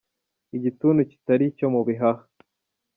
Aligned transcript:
Igituntu 0.57 1.01
kitari 1.11 1.43
icyo 1.51 1.67
mu 1.73 1.81
bihaha,. 1.87 2.23